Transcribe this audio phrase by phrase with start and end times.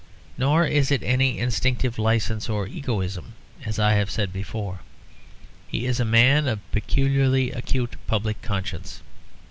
[0.35, 4.79] Nor is it any instinctive licence or egoism; as I have said before,
[5.67, 9.03] he is a man of peculiarly acute public conscience.